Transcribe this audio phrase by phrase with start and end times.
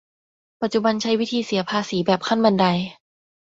[0.61, 2.65] ปัจจุบันใช้วิธีเสียภาษีแบบขั้นบันได